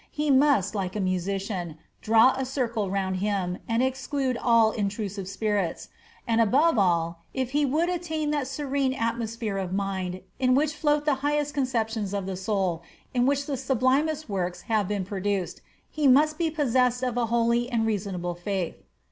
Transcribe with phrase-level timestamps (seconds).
[0.09, 5.89] He must, like a magician, draw a circle round him, and exclude all intrusive spirits.
[6.25, 11.05] And above all, if he would attain that serene atmosphere of mind in which float
[11.05, 12.81] the highest conceptions of the soul
[13.13, 15.61] in which the sublimest works have been produced,
[15.91, 18.81] he must be possessed of a holy and reasonable faith."